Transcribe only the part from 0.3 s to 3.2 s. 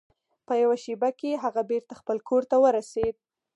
په یوه شیبه کې هغه بیرته خپل کور ته ورسید.